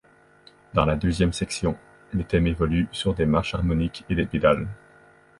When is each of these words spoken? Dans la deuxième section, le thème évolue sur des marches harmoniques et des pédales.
Dans 0.73 0.85
la 0.85 0.95
deuxième 0.95 1.31
section, 1.31 1.77
le 2.11 2.23
thème 2.23 2.47
évolue 2.47 2.87
sur 2.91 3.13
des 3.13 3.27
marches 3.27 3.53
harmoniques 3.53 4.03
et 4.09 4.15
des 4.15 4.25
pédales. 4.25 4.67